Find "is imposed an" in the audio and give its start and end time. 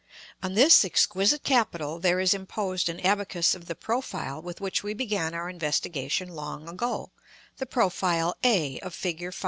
2.19-2.99